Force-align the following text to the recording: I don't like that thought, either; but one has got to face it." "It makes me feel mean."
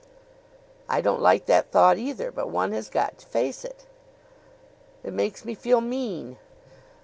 I 0.89 0.99
don't 0.99 1.21
like 1.21 1.45
that 1.45 1.69
thought, 1.69 1.99
either; 1.99 2.31
but 2.31 2.49
one 2.49 2.71
has 2.71 2.89
got 2.89 3.19
to 3.19 3.25
face 3.27 3.63
it." 3.63 3.85
"It 5.03 5.13
makes 5.13 5.45
me 5.45 5.53
feel 5.53 5.79
mean." 5.79 6.37